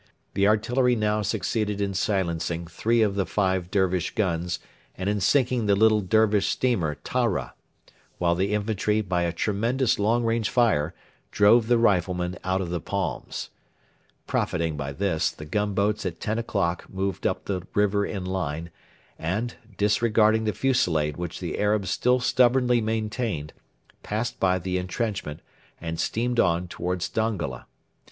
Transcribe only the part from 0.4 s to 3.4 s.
artillery now succeeded in silencing three of the